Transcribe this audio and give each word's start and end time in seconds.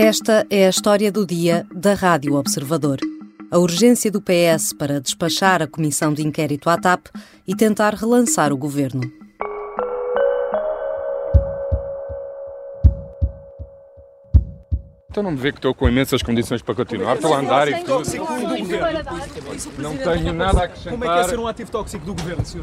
Esta 0.00 0.46
é 0.48 0.64
a 0.64 0.70
história 0.70 1.10
do 1.10 1.26
dia 1.26 1.66
da 1.74 1.92
Rádio 1.92 2.36
Observador. 2.36 3.00
A 3.50 3.58
urgência 3.58 4.12
do 4.12 4.22
PS 4.22 4.72
para 4.72 5.00
despachar 5.00 5.60
a 5.60 5.66
comissão 5.66 6.14
de 6.14 6.24
inquérito 6.24 6.70
à 6.70 6.78
TAP 6.78 7.08
e 7.44 7.52
tentar 7.52 7.94
relançar 7.94 8.52
o 8.52 8.56
governo. 8.56 9.00
Então 15.10 15.20
não 15.20 15.32
me 15.32 15.36
vê 15.36 15.50
que 15.50 15.58
estou 15.58 15.74
com 15.74 15.88
imensas 15.88 16.22
condições 16.22 16.62
para 16.62 16.76
continuar, 16.76 17.16
estou 17.16 17.34
a 17.34 17.40
andar 17.40 17.66
e 17.66 17.82
tudo. 17.82 18.04
Não 19.78 19.96
tenho 19.96 20.32
nada 20.32 20.60
a 20.60 20.64
acrescentar. 20.66 20.92
Como 20.92 21.04
é 21.04 21.08
que 21.08 21.18
é 21.18 21.24
ser 21.24 21.38
um 21.40 21.46
ativo 21.48 21.70
tóxico 21.72 22.06
do 22.06 22.14
governo, 22.14 22.46
Sr. 22.46 22.60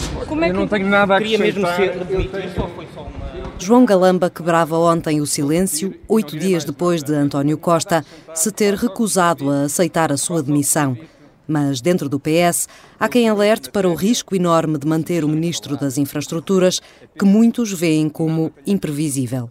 Eu 0.48 0.54
não 0.54 0.68
tenho 0.70 0.88
nada 0.88 1.16
a 1.16 1.18
acrescentar. 1.18 1.80
João 3.58 3.86
Galamba 3.86 4.30
quebrava 4.30 4.78
ontem 4.78 5.22
o 5.22 5.26
silêncio, 5.26 5.96
oito 6.08 6.38
dias 6.38 6.64
depois 6.66 7.02
de 7.02 7.14
António 7.14 7.58
Costa 7.58 8.06
se 8.34 8.52
ter 8.52 8.74
recusado 8.76 9.50
a 9.50 9.64
aceitar 9.64 10.12
a 10.12 10.18
sua 10.18 10.44
demissão. 10.44 10.98
Mas 11.48 11.82
dentro 11.82 12.10
do 12.10 12.20
PS 12.20 12.68
há 13.00 13.08
quem 13.08 13.30
alerte 13.30 13.70
para 13.70 13.90
o 13.90 13.96
risco 13.96 14.36
enorme 14.36 14.78
de 14.78 14.88
manter 14.88 15.24
o 15.24 15.28
Ministro 15.28 15.78
das 15.78 15.98
Infraestruturas, 15.98 16.82
que 17.18 17.26
muitos 17.26 17.72
veem 17.72 18.10
como 18.10 18.52
imprevisível. 18.68 19.50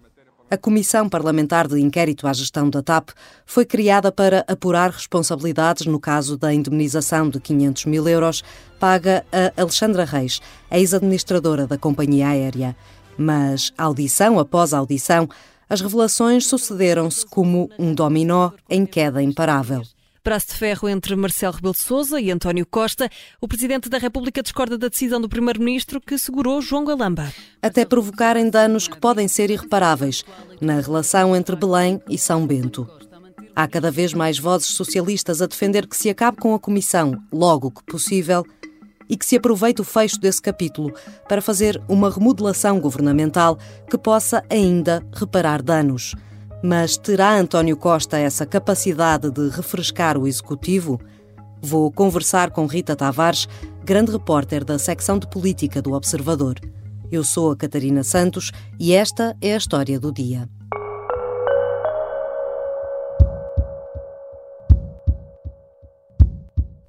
A 0.51 0.59
Comissão 0.59 1.09
Parlamentar 1.09 1.67
de 1.67 1.81
Inquérito 1.81 2.29
à 2.29 2.33
Gestão 2.33 2.69
da 2.69 2.83
TAP 2.83 3.09
foi 3.47 3.65
criada 3.65 4.13
para 4.13 4.45
apurar 4.47 4.91
responsabilidades 4.91 5.87
no 5.87 5.99
caso 5.99 6.37
da 6.37 6.53
indemnização 6.53 7.29
de 7.29 7.41
500 7.41 7.87
mil 7.87 8.07
euros 8.07 8.45
paga 8.79 9.25
a 9.33 9.61
Alexandra 9.61 10.05
Reis, 10.05 10.41
ex-administradora 10.71 11.67
da 11.67 11.79
companhia 11.79 12.29
aérea. 12.29 12.77
Mas, 13.17 13.73
audição 13.77 14.39
após 14.39 14.73
audição, 14.73 15.29
as 15.69 15.81
revelações 15.81 16.47
sucederam-se 16.47 17.27
como 17.27 17.71
um 17.79 17.95
dominó 17.95 18.51
em 18.69 18.85
queda 18.85 19.23
imparável. 19.23 19.83
Braço 20.25 20.47
de 20.49 20.55
ferro 20.55 20.89
entre 20.89 21.15
Marcelo 21.15 21.55
Rebelo 21.55 21.75
de 21.75 21.81
Sousa 21.81 22.19
e 22.19 22.31
António 22.31 22.65
Costa, 22.65 23.11
o 23.43 23.47
Presidente 23.47 23.91
da 23.91 23.99
República 23.99 24.43
discorda 24.43 24.79
da 24.79 24.89
decisão 24.89 25.21
do 25.21 25.29
Primeiro-Ministro 25.29 26.01
que 26.01 26.17
segurou 26.17 26.63
João 26.63 26.83
Galamba. 26.83 27.31
Até 27.61 27.85
provocarem 27.85 28.49
danos 28.49 28.89
que 28.89 28.99
podem 28.99 29.29
ser 29.29 29.51
irreparáveis 29.51 30.25
na 30.63 30.81
relação 30.81 31.37
entre 31.37 31.55
Belém 31.55 32.01
e 32.09 32.17
São 32.17 32.47
Bento. 32.47 32.89
Há 33.55 33.69
cada 33.69 33.91
vez 33.91 34.15
mais 34.15 34.39
vozes 34.39 34.69
socialistas 34.69 35.43
a 35.43 35.47
defender 35.47 35.87
que 35.87 35.97
se 35.97 36.09
acabe 36.09 36.39
com 36.39 36.55
a 36.55 36.59
Comissão 36.59 37.23
logo 37.31 37.71
que 37.71 37.85
possível 37.85 38.47
e 39.09 39.17
que 39.17 39.27
se 39.27 39.37
aproveite 39.37 39.81
o 39.81 39.85
fecho 39.85 40.19
desse 40.21 40.41
capítulo 40.41 40.93
para 41.29 41.43
fazer 41.43 41.81
uma 41.89 42.11
remodelação 42.11 42.81
governamental 42.81 43.59
que 43.89 43.99
possa 43.99 44.43
ainda 44.51 45.05
reparar 45.13 45.63
danos. 45.63 46.15
Mas 46.63 46.97
terá 46.97 47.37
António 47.37 47.77
Costa 47.77 48.19
essa 48.19 48.47
capacidade 48.47 49.31
de 49.31 49.49
refrescar 49.51 50.17
o 50.17 50.27
executivo? 50.27 50.99
Vou 51.61 51.91
conversar 51.91 52.51
com 52.51 52.67
Rita 52.67 52.97
Tavares, 52.97 53.49
grande 53.85 54.13
repórter 54.13 54.65
da 54.65 54.79
secção 54.79 55.19
de 55.19 55.29
política 55.29 55.83
do 55.83 55.93
Observador. 55.93 56.59
Eu 57.13 57.23
sou 57.23 57.53
a 57.53 57.57
Catarina 57.57 58.03
Santos 58.03 58.51
e 58.79 58.93
esta 58.93 59.37
é 59.41 59.55
a 59.55 59.57
história 59.59 60.01
do 60.01 60.13
dia. 60.13 60.49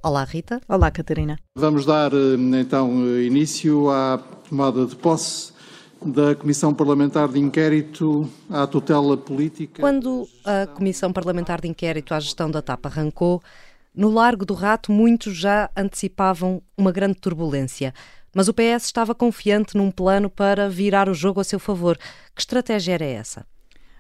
Olá, 0.05 0.23
Rita. 0.23 0.61
Olá, 0.69 0.91
Catarina. 0.91 1.35
Vamos 1.57 1.83
dar 1.83 2.13
eh, 2.13 2.35
então 2.61 2.91
eh, 3.07 3.23
início 3.23 3.89
à 3.89 4.19
tomada 4.47 4.85
de 4.85 4.95
posse 4.95 5.51
da 5.99 6.35
Comissão 6.35 6.71
Parlamentar 6.75 7.27
de 7.27 7.39
Inquérito 7.39 8.29
à 8.47 8.67
tutela 8.67 9.17
política. 9.17 9.81
Quando 9.81 10.27
a 10.45 10.67
Comissão 10.67 11.11
Parlamentar 11.11 11.59
de 11.59 11.67
Inquérito 11.67 12.13
à 12.13 12.19
gestão 12.19 12.51
da 12.51 12.61
TAP 12.61 12.85
arrancou, 12.85 13.41
no 13.95 14.11
Largo 14.11 14.45
do 14.45 14.53
Rato 14.53 14.91
muitos 14.91 15.35
já 15.35 15.71
antecipavam 15.75 16.61
uma 16.77 16.91
grande 16.91 17.15
turbulência. 17.15 17.91
Mas 18.31 18.47
o 18.47 18.53
PS 18.53 18.85
estava 18.85 19.15
confiante 19.15 19.75
num 19.75 19.89
plano 19.89 20.29
para 20.29 20.69
virar 20.69 21.09
o 21.09 21.15
jogo 21.15 21.39
a 21.39 21.43
seu 21.43 21.57
favor. 21.57 21.97
Que 22.35 22.41
estratégia 22.41 22.93
era 22.93 23.05
essa? 23.05 23.43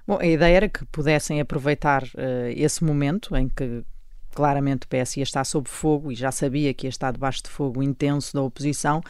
Bom, 0.07 0.19
a 0.21 0.27
ideia 0.27 0.55
era 0.55 0.69
que 0.69 0.85
pudessem 0.85 1.41
aproveitar 1.41 2.03
uh, 2.03 2.47
esse 2.55 2.83
momento 2.83 3.35
em 3.35 3.49
que 3.49 3.83
claramente 4.35 4.85
o 4.85 4.89
PS 4.89 5.17
ia 5.17 5.23
estar 5.23 5.43
sob 5.45 5.69
fogo 5.69 6.11
e 6.11 6.15
já 6.15 6.31
sabia 6.31 6.73
que 6.73 6.85
ia 6.85 6.89
estar 6.89 7.11
debaixo 7.11 7.41
de 7.41 7.49
fogo 7.49 7.81
intenso 7.81 8.33
da 8.33 8.41
oposição 8.41 9.01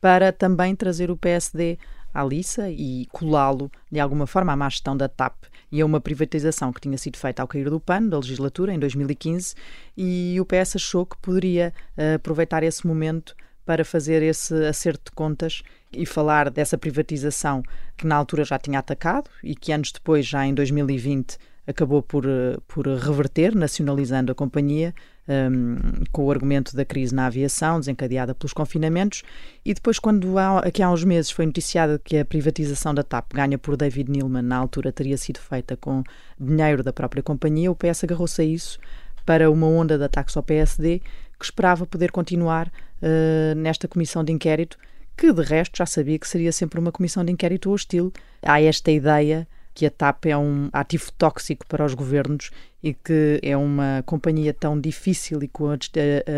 para 0.00 0.30
também 0.30 0.76
trazer 0.76 1.10
o 1.10 1.16
PSD 1.16 1.78
à 2.12 2.22
liça 2.22 2.70
e 2.70 3.06
colá-lo 3.10 3.72
de 3.90 3.98
alguma 3.98 4.26
forma 4.26 4.52
à 4.52 4.56
má 4.56 4.68
gestão 4.68 4.94
da 4.94 5.08
TAP 5.08 5.44
e 5.72 5.80
a 5.80 5.86
uma 5.86 6.00
privatização 6.00 6.72
que 6.72 6.80
tinha 6.80 6.98
sido 6.98 7.16
feita 7.16 7.42
ao 7.42 7.48
cair 7.48 7.68
do 7.68 7.80
pano 7.80 8.10
da 8.10 8.18
legislatura 8.18 8.72
em 8.72 8.78
2015 8.78 9.54
e 9.96 10.36
o 10.38 10.44
PS 10.44 10.76
achou 10.76 11.06
que 11.06 11.16
poderia 11.16 11.72
uh, 11.96 12.16
aproveitar 12.16 12.62
esse 12.62 12.86
momento 12.86 13.34
para 13.64 13.84
fazer 13.84 14.22
esse 14.22 14.54
acerto 14.66 15.10
de 15.10 15.16
contas 15.16 15.62
e 15.90 16.04
falar 16.04 16.50
dessa 16.50 16.76
privatização 16.76 17.62
que 17.96 18.06
na 18.06 18.14
altura 18.14 18.44
já 18.44 18.58
tinha 18.58 18.78
atacado 18.78 19.30
e 19.42 19.54
que 19.54 19.72
anos 19.72 19.90
depois, 19.90 20.26
já 20.26 20.46
em 20.46 20.52
2020, 20.52 21.38
acabou 21.66 22.02
por, 22.02 22.26
eh, 22.26 22.56
por 22.68 22.86
reverter, 22.86 23.54
nacionalizando 23.54 24.30
a 24.30 24.34
companhia, 24.34 24.94
um, 25.26 25.76
com 26.12 26.24
o 26.24 26.30
argumento 26.30 26.76
da 26.76 26.84
crise 26.84 27.14
na 27.14 27.26
aviação, 27.26 27.80
desencadeada 27.80 28.34
pelos 28.34 28.52
confinamentos, 28.52 29.22
e 29.64 29.72
depois, 29.72 29.98
quando 29.98 30.38
há, 30.38 30.58
aqui 30.58 30.82
há 30.82 30.90
uns 30.90 31.02
meses 31.02 31.30
foi 31.30 31.46
noticiado 31.46 31.98
que 31.98 32.18
a 32.18 32.24
privatização 32.24 32.94
da 32.94 33.02
TAP, 33.02 33.32
ganha 33.32 33.56
por 33.56 33.76
David 33.76 34.10
Neilman, 34.10 34.42
na 34.42 34.56
altura 34.56 34.92
teria 34.92 35.16
sido 35.16 35.38
feita 35.38 35.76
com 35.76 36.02
dinheiro 36.38 36.82
da 36.82 36.92
própria 36.92 37.22
companhia, 37.22 37.70
o 37.70 37.74
PS 37.74 38.04
agarrou-se 38.04 38.42
a 38.42 38.44
isso 38.44 38.78
para 39.24 39.50
uma 39.50 39.66
onda 39.66 39.96
de 39.96 40.04
ataques 40.04 40.36
ao 40.36 40.42
PSD, 40.42 41.00
que 41.38 41.44
esperava 41.44 41.86
poder 41.86 42.12
continuar 42.12 42.68
uh, 42.68 43.54
nesta 43.56 43.88
comissão 43.88 44.22
de 44.22 44.32
inquérito, 44.32 44.76
que 45.16 45.32
de 45.32 45.42
resto 45.42 45.78
já 45.78 45.86
sabia 45.86 46.18
que 46.18 46.28
seria 46.28 46.52
sempre 46.52 46.78
uma 46.78 46.92
comissão 46.92 47.24
de 47.24 47.32
inquérito 47.32 47.70
hostil. 47.70 48.12
Há 48.42 48.60
esta 48.60 48.90
ideia 48.90 49.46
que 49.74 49.84
a 49.84 49.90
TAP 49.90 50.26
é 50.26 50.36
um 50.36 50.68
ativo 50.72 51.10
tóxico 51.18 51.66
para 51.66 51.84
os 51.84 51.94
governos 51.94 52.50
e 52.82 52.94
que 52.94 53.40
é 53.42 53.56
uma 53.56 54.02
companhia 54.06 54.54
tão 54.54 54.80
difícil 54.80 55.42
e 55.42 55.48
com 55.48 55.68
a 55.70 55.76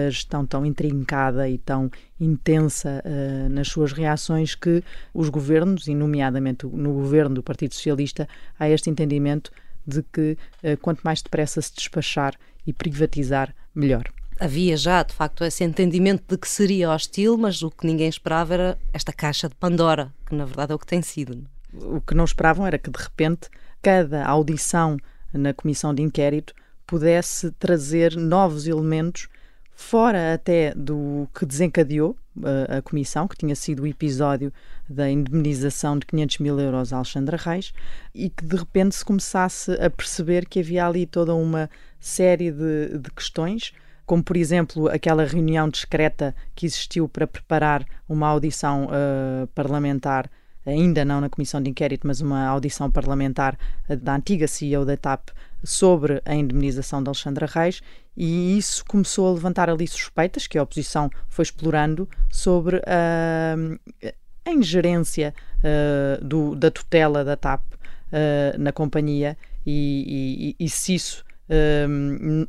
gestão 0.08 0.46
tão 0.46 0.64
intrincada 0.64 1.48
e 1.48 1.58
tão 1.58 1.90
intensa 2.18 3.02
uh, 3.04 3.48
nas 3.50 3.68
suas 3.68 3.92
reações 3.92 4.54
que 4.54 4.82
os 5.12 5.28
governos, 5.28 5.86
e 5.86 5.94
nomeadamente 5.94 6.64
no 6.66 6.94
governo 6.94 7.34
do 7.34 7.42
Partido 7.42 7.74
Socialista, 7.74 8.28
há 8.58 8.70
este 8.70 8.88
entendimento 8.88 9.50
de 9.86 10.02
que 10.02 10.38
uh, 10.62 10.76
quanto 10.80 11.02
mais 11.02 11.20
depressa 11.20 11.60
se 11.60 11.74
despachar 11.74 12.34
e 12.66 12.72
privatizar, 12.72 13.54
melhor. 13.74 14.04
Havia 14.38 14.76
já, 14.76 15.02
de 15.02 15.14
facto, 15.14 15.44
esse 15.44 15.64
entendimento 15.64 16.22
de 16.28 16.38
que 16.38 16.48
seria 16.48 16.90
hostil, 16.90 17.36
mas 17.36 17.62
o 17.62 17.70
que 17.70 17.86
ninguém 17.86 18.08
esperava 18.08 18.54
era 18.54 18.78
esta 18.92 19.12
caixa 19.12 19.48
de 19.48 19.54
Pandora, 19.54 20.12
que 20.26 20.34
na 20.34 20.44
verdade 20.44 20.72
é 20.72 20.74
o 20.74 20.78
que 20.78 20.86
tem 20.86 21.02
sido 21.02 21.44
o 21.82 22.00
que 22.00 22.14
não 22.14 22.24
esperavam 22.24 22.66
era 22.66 22.78
que, 22.78 22.90
de 22.90 23.02
repente, 23.02 23.48
cada 23.82 24.24
audição 24.26 24.96
na 25.32 25.52
comissão 25.52 25.94
de 25.94 26.02
inquérito 26.02 26.54
pudesse 26.86 27.50
trazer 27.52 28.16
novos 28.16 28.66
elementos 28.66 29.28
fora 29.76 30.32
até 30.32 30.72
do 30.74 31.28
que 31.34 31.44
desencadeou 31.44 32.16
a, 32.42 32.78
a, 32.78 32.82
comissão, 32.82 33.28
que 33.28 33.36
tinha 33.36 33.54
sido 33.54 33.82
o 33.82 33.86
episódio 33.86 34.52
da 34.88 35.10
indemnização 35.10 35.98
de 35.98 36.06
500 36.06 36.38
mil 36.38 36.58
euros 36.58 36.92
a 36.92 36.96
Alexandra 36.96 37.36
Reis, 37.36 37.72
e 38.14 38.30
que 38.30 38.44
de 38.44 38.56
repente 38.56 38.94
se 38.94 39.04
começasse 39.04 39.72
a 39.72 39.90
perceber 39.90 40.46
que 40.46 40.60
havia 40.60 40.86
ali 40.86 41.06
toda 41.06 41.34
uma 41.34 41.68
série 42.00 42.50
de, 42.50 42.98
de 42.98 43.10
questões, 43.10 43.72
como 44.06 44.22
por 44.22 44.36
exemplo 44.36 44.88
aquela 44.88 45.24
reunião 45.24 45.68
discreta 45.68 46.34
que 46.54 46.64
existiu 46.64 47.08
para 47.08 47.26
preparar 47.26 47.84
uma 48.08 48.28
audição 48.28 48.86
uh, 48.86 49.46
parlamentar 49.48 50.30
ainda 50.66 51.04
não 51.04 51.20
na 51.20 51.30
comissão 51.30 51.62
de 51.62 51.70
inquérito, 51.70 52.06
mas 52.06 52.20
uma 52.20 52.44
audição 52.46 52.90
parlamentar 52.90 53.56
da 54.02 54.16
antiga 54.16 54.48
CEO 54.48 54.84
da 54.84 54.96
TAP 54.96 55.28
sobre 55.62 56.20
a 56.24 56.34
indemnização 56.34 57.02
de 57.02 57.08
Alexandra 57.08 57.46
Reis. 57.46 57.80
E 58.16 58.58
isso 58.58 58.84
começou 58.84 59.28
a 59.28 59.32
levantar 59.32 59.70
ali 59.70 59.86
suspeitas 59.86 60.46
que 60.46 60.58
a 60.58 60.62
oposição 60.62 61.10
foi 61.28 61.44
explorando 61.44 62.08
sobre 62.30 62.82
a, 62.86 63.54
a 64.44 64.50
ingerência 64.50 65.34
uh, 65.58 66.24
do, 66.24 66.54
da 66.54 66.70
tutela 66.70 67.24
da 67.24 67.36
TAP 67.36 67.62
uh, 67.62 68.58
na 68.58 68.72
companhia. 68.72 69.36
E, 69.64 70.54
e, 70.58 70.64
e 70.64 70.68
se 70.68 70.94
isso 70.94 71.24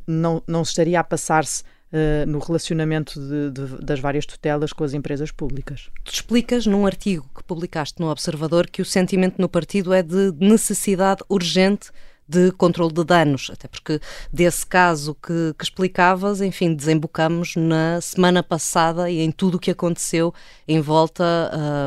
não, 0.06 0.42
não 0.44 0.62
estaria 0.62 0.98
a 0.98 1.04
passar-se 1.04 1.62
uh, 1.92 2.26
no 2.26 2.38
relacionamento 2.38 3.20
de, 3.20 3.50
de, 3.50 3.84
das 3.84 4.00
várias 4.00 4.26
tutelas 4.26 4.72
com 4.72 4.84
as 4.84 4.94
empresas 4.94 5.30
públicas. 5.30 5.90
Tu 6.04 6.12
explicas 6.12 6.66
num 6.66 6.86
artigo 6.86 7.28
que 7.34 7.42
publicaste 7.42 8.00
no 8.00 8.10
Observador 8.10 8.68
que 8.68 8.82
o 8.82 8.84
sentimento 8.84 9.40
no 9.40 9.48
partido 9.48 9.92
é 9.92 10.02
de 10.02 10.32
necessidade 10.38 11.22
urgente 11.28 11.90
de 12.28 12.52
controle 12.52 12.92
de 12.92 13.02
danos, 13.02 13.50
até 13.50 13.66
porque 13.66 13.98
desse 14.30 14.66
caso 14.66 15.14
que, 15.14 15.54
que 15.56 15.64
explicavas, 15.64 16.42
enfim, 16.42 16.74
desembocamos 16.74 17.56
na 17.56 18.00
semana 18.02 18.42
passada 18.42 19.10
e 19.10 19.20
em 19.20 19.30
tudo 19.30 19.54
o 19.54 19.58
que 19.58 19.70
aconteceu 19.70 20.34
em 20.66 20.78
volta 20.80 21.24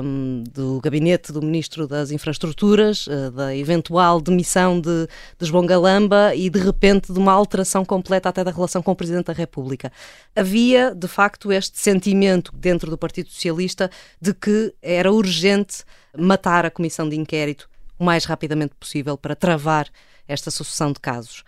um, 0.04 0.44
do 0.52 0.82
gabinete 0.82 1.32
do 1.32 1.44
Ministro 1.44 1.88
das 1.88 2.10
Infraestruturas, 2.10 3.06
uh, 3.06 3.30
da 3.30 3.56
eventual 3.56 4.20
demissão 4.20 4.82
de, 4.82 5.08
de 5.38 5.46
João 5.46 5.66
Galamba 5.66 6.34
e, 6.34 6.50
de 6.50 6.60
repente, 6.60 7.14
de 7.14 7.20
uma 7.20 7.32
alteração 7.32 7.86
completa 7.86 8.30
até 8.30 8.44
da 8.44 8.52
relação 8.52 8.82
com 8.82 8.92
o 8.92 8.96
Presidente 8.96 9.26
da 9.26 9.34
República. 9.34 9.92
Havia, 10.36 10.96
de 10.96 11.08
facto, 11.08 11.52
este 11.52 11.78
sentimento 11.80 12.52
dentro 12.56 12.90
do 12.90 12.98
Partido 12.98 13.30
Socialista 13.30 13.92
de 14.20 14.34
que 14.34 14.74
era 14.82 15.12
urgente 15.12 15.84
matar 16.18 16.66
a 16.66 16.72
comissão 16.72 17.08
de 17.08 17.16
inquérito 17.16 17.70
o 18.02 18.04
mais 18.04 18.26
rapidamente 18.26 18.74
possível 18.80 19.16
para 19.16 19.36
travar 19.36 19.88
esta 20.32 20.50
sucessão 20.50 20.92
de 20.92 21.00
casos. 21.00 21.44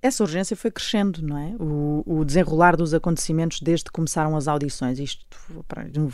Essa 0.00 0.22
urgência 0.22 0.56
foi 0.56 0.70
crescendo, 0.70 1.20
não 1.22 1.36
é? 1.36 1.54
O, 1.58 2.04
o, 2.06 2.24
desenrolar 2.24 2.76
dos 2.76 2.94
acontecimentos 2.94 3.60
desde 3.60 3.86
que 3.86 3.90
começaram 3.90 4.36
as 4.36 4.46
audições, 4.46 5.00
isto 5.00 5.26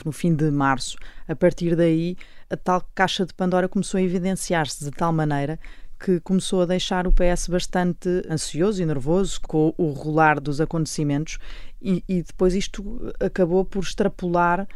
no, 0.06 0.12
fim 0.12 0.35
de 0.35 0.51
março. 0.51 0.97
A 1.29 1.37
partir 1.37 1.77
daí, 1.77 2.17
a 2.49 2.56
tal 2.56 2.83
caixa 2.95 3.27
de 3.27 3.35
Pandora 3.35 3.69
começou 3.69 3.99
a 3.99 4.03
evidenciar-se 4.03 4.83
de 4.83 4.91
tal 4.91 5.12
maneira 5.12 5.59
que 6.01 6.19
começou 6.21 6.62
a 6.62 6.67
deixar 6.67 7.06
o 7.06 7.12
PS 7.12 7.49
bastante 7.49 8.09
ansioso 8.29 8.83
e 8.83 8.87
nervoso 8.87 9.41
com 9.43 9.75
o 9.77 9.91
rolar 9.91 10.41
dos 10.41 10.61
acontecimentos 10.61 11.39
e, 11.81 12.03
e 12.09 12.23
depois 12.23 12.55
isto 12.55 13.12
acabou 13.21 13.65
por 13.65 13.83
extrapolar 13.83 14.67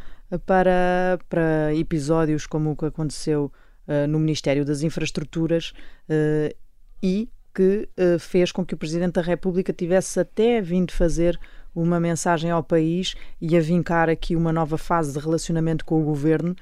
para, 0.45 1.19
para 1.27 1.75
episódios 1.75 2.47
como 2.47 2.71
o 2.71 2.75
que 2.75 2.85
aconteceu 2.85 3.51
uh, 3.87 4.07
no 4.07 4.19
Ministério 4.19 4.63
das 4.63 4.81
Infraestruturas 4.81 5.73
uh, 6.09 6.55
e 7.01 7.29
que 7.53 7.89
uh, 7.97 8.19
fez 8.19 8.51
com 8.51 8.65
que 8.65 8.73
o 8.73 8.77
Presidente 8.77 9.13
da 9.13 9.21
República 9.21 9.73
tivesse 9.73 10.19
até 10.19 10.61
vindo 10.61 10.91
fazer 10.91 11.39
uma 11.75 11.99
mensagem 11.99 12.51
ao 12.51 12.63
país 12.63 13.15
e 13.39 13.55
a 13.57 13.59
vincar 13.59 14.09
aqui 14.09 14.35
uma 14.35 14.53
nova 14.53 14.77
fase 14.77 15.13
de 15.13 15.19
relacionamento 15.19 15.85
com 15.85 16.01
o 16.01 16.03
governo. 16.03 16.55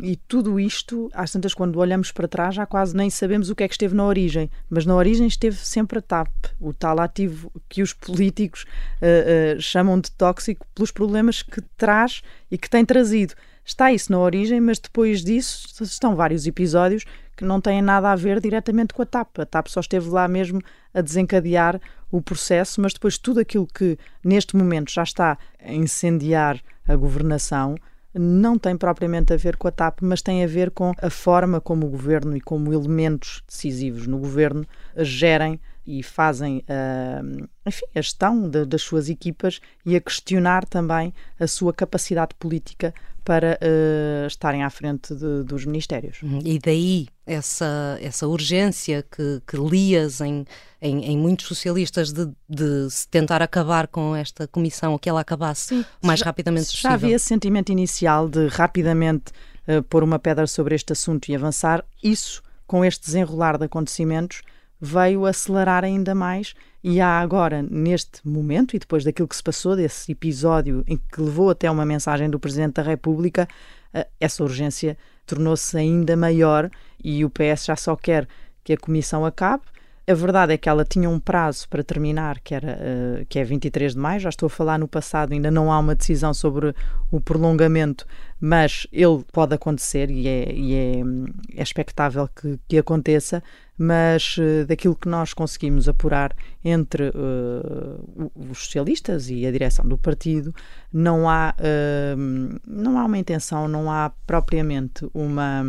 E 0.00 0.16
tudo 0.16 0.58
isto, 0.58 1.08
às 1.14 1.30
tantas, 1.30 1.54
quando 1.54 1.78
olhamos 1.78 2.10
para 2.10 2.26
trás, 2.26 2.56
já 2.56 2.66
quase 2.66 2.96
nem 2.96 3.08
sabemos 3.08 3.48
o 3.48 3.54
que 3.54 3.62
é 3.62 3.68
que 3.68 3.74
esteve 3.74 3.94
na 3.94 4.04
origem. 4.04 4.50
Mas 4.68 4.84
na 4.84 4.94
origem 4.94 5.26
esteve 5.26 5.56
sempre 5.56 6.00
a 6.00 6.02
TAP, 6.02 6.28
o 6.60 6.74
tal 6.74 6.98
ativo 6.98 7.52
que 7.68 7.80
os 7.80 7.92
políticos 7.92 8.64
uh, 9.00 9.56
uh, 9.56 9.60
chamam 9.60 10.00
de 10.00 10.10
tóxico 10.10 10.66
pelos 10.74 10.90
problemas 10.90 11.42
que 11.42 11.60
traz 11.76 12.22
e 12.50 12.58
que 12.58 12.68
tem 12.68 12.84
trazido. 12.84 13.34
Está 13.64 13.92
isso 13.92 14.12
na 14.12 14.18
origem, 14.18 14.60
mas 14.60 14.78
depois 14.78 15.22
disso 15.22 15.82
estão 15.82 16.14
vários 16.14 16.46
episódios 16.46 17.04
que 17.36 17.44
não 17.44 17.60
têm 17.60 17.82
nada 17.82 18.10
a 18.12 18.16
ver 18.16 18.40
diretamente 18.40 18.94
com 18.94 19.02
a 19.02 19.06
TAP. 19.06 19.40
A 19.40 19.46
TAP 19.46 19.68
só 19.68 19.80
esteve 19.80 20.08
lá 20.08 20.28
mesmo 20.28 20.60
a 20.92 21.00
desencadear 21.00 21.80
o 22.10 22.20
processo, 22.20 22.80
mas 22.80 22.92
depois 22.92 23.18
tudo 23.18 23.40
aquilo 23.40 23.66
que 23.66 23.98
neste 24.22 24.56
momento 24.56 24.92
já 24.92 25.02
está 25.02 25.38
a 25.58 25.72
incendiar 25.72 26.60
a 26.86 26.94
governação 26.94 27.74
não 28.16 28.56
tem 28.56 28.76
propriamente 28.76 29.32
a 29.32 29.36
ver 29.36 29.56
com 29.56 29.66
a 29.66 29.72
TAP, 29.72 29.98
mas 30.00 30.22
tem 30.22 30.44
a 30.44 30.46
ver 30.46 30.70
com 30.70 30.92
a 31.02 31.10
forma 31.10 31.60
como 31.60 31.86
o 31.86 31.90
governo 31.90 32.36
e 32.36 32.40
como 32.40 32.72
elementos 32.72 33.42
decisivos 33.46 34.06
no 34.06 34.18
governo 34.18 34.64
gerem 34.96 35.60
e 35.86 36.02
fazem 36.02 36.58
uh, 36.58 37.48
enfim, 37.66 37.86
a 37.94 38.00
gestão 38.00 38.48
de, 38.48 38.64
das 38.64 38.82
suas 38.82 39.08
equipas 39.08 39.60
e 39.84 39.96
a 39.96 40.00
questionar 40.00 40.64
também 40.64 41.12
a 41.38 41.46
sua 41.46 41.72
capacidade 41.72 42.34
política 42.38 42.94
para 43.24 43.58
uh, 43.62 44.26
estarem 44.26 44.62
à 44.62 44.68
frente 44.68 45.14
de, 45.14 45.42
dos 45.44 45.64
ministérios. 45.64 46.22
Uhum. 46.22 46.40
E 46.44 46.58
daí 46.58 47.08
essa, 47.26 47.98
essa 48.00 48.28
urgência 48.28 49.02
que, 49.02 49.40
que 49.46 49.56
lias 49.56 50.20
em, 50.20 50.44
em, 50.80 51.04
em 51.04 51.16
muitos 51.16 51.46
socialistas 51.46 52.12
de, 52.12 52.26
de 52.48 52.88
tentar 53.10 53.40
acabar 53.40 53.88
com 53.88 54.14
esta 54.14 54.46
comissão, 54.46 54.98
que 54.98 55.08
ela 55.08 55.22
acabasse 55.22 55.68
Sim. 55.68 55.84
o 56.02 56.06
mais 56.06 56.20
já, 56.20 56.26
rapidamente 56.26 56.66
possível. 56.66 56.90
Já 56.90 56.94
havia 56.94 57.16
esse 57.16 57.24
sentimento 57.24 57.72
inicial 57.72 58.28
de 58.28 58.46
rapidamente 58.48 59.32
uh, 59.66 59.82
pôr 59.84 60.04
uma 60.04 60.18
pedra 60.18 60.46
sobre 60.46 60.74
este 60.74 60.92
assunto 60.92 61.30
e 61.30 61.34
avançar. 61.34 61.82
Isso, 62.02 62.42
com 62.66 62.84
este 62.84 63.06
desenrolar 63.06 63.56
de 63.56 63.64
acontecimentos, 63.64 64.42
veio 64.84 65.24
acelerar 65.24 65.82
ainda 65.82 66.14
mais 66.14 66.54
e 66.82 67.00
há 67.00 67.18
agora, 67.18 67.62
neste 67.62 68.20
momento, 68.28 68.76
e 68.76 68.78
depois 68.78 69.02
daquilo 69.02 69.26
que 69.26 69.34
se 69.34 69.42
passou, 69.42 69.74
desse 69.74 70.12
episódio 70.12 70.84
em 70.86 70.98
que 70.98 71.20
levou 71.20 71.48
até 71.48 71.70
uma 71.70 71.86
mensagem 71.86 72.28
do 72.28 72.38
Presidente 72.38 72.74
da 72.74 72.82
República, 72.82 73.48
eh, 73.94 74.06
essa 74.20 74.42
urgência 74.42 74.98
tornou-se 75.24 75.74
ainda 75.76 76.14
maior 76.14 76.70
e 77.02 77.24
o 77.24 77.30
PS 77.30 77.64
já 77.64 77.76
só 77.76 77.96
quer 77.96 78.28
que 78.62 78.74
a 78.74 78.76
comissão 78.76 79.24
acabe. 79.24 79.62
A 80.06 80.12
verdade 80.12 80.52
é 80.52 80.58
que 80.58 80.68
ela 80.68 80.84
tinha 80.84 81.08
um 81.08 81.18
prazo 81.18 81.66
para 81.68 81.82
terminar, 81.82 82.38
que, 82.40 82.54
era, 82.54 82.78
uh, 82.78 83.26
que 83.26 83.38
é 83.38 83.44
23 83.44 83.94
de 83.94 83.98
maio. 83.98 84.20
Já 84.20 84.28
estou 84.28 84.48
a 84.48 84.50
falar 84.50 84.78
no 84.78 84.86
passado, 84.86 85.32
ainda 85.32 85.50
não 85.50 85.72
há 85.72 85.78
uma 85.78 85.94
decisão 85.94 86.34
sobre 86.34 86.74
o 87.10 87.20
prolongamento, 87.20 88.06
mas 88.38 88.86
ele 88.92 89.24
pode 89.32 89.54
acontecer 89.54 90.10
e 90.10 90.28
é, 90.28 90.52
e 90.52 90.74
é, 90.74 91.58
é 91.58 91.62
expectável 91.62 92.28
que, 92.28 92.58
que 92.68 92.76
aconteça 92.76 93.42
mas 93.76 94.36
uh, 94.38 94.64
daquilo 94.66 94.94
que 94.94 95.08
nós 95.08 95.34
conseguimos 95.34 95.88
apurar 95.88 96.34
entre 96.64 97.08
uh, 97.08 98.30
os 98.50 98.58
socialistas 98.58 99.28
e 99.28 99.44
a 99.46 99.50
direção 99.50 99.86
do 99.86 99.98
partido, 99.98 100.54
não 100.92 101.28
há, 101.28 101.54
uh, 101.58 102.60
não 102.66 102.98
há 102.98 103.04
uma 103.04 103.18
intenção, 103.18 103.66
não 103.66 103.90
há 103.90 104.10
propriamente 104.26 105.08
uma, 105.12 105.62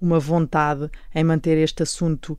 uma 0.00 0.20
vontade 0.20 0.90
em 1.14 1.24
manter 1.24 1.56
este 1.56 1.82
assunto 1.82 2.38